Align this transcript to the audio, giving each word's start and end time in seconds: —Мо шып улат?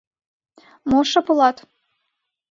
—Мо 0.89 0.99
шып 1.11 1.27
улат? 1.31 1.57